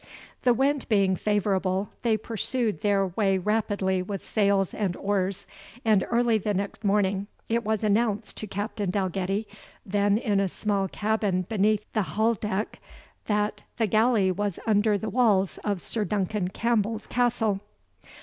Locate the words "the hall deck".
11.93-12.79